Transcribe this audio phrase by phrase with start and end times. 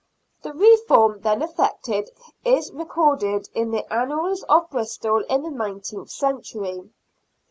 [0.41, 2.09] The reform then effected
[2.43, 6.89] is recorded in the Annals of Bristol in the Nine teenth Century.